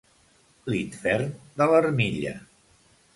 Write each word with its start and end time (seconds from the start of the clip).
L'infern 0.73 1.29
de 1.63 1.67
l'armilla. 1.73 2.33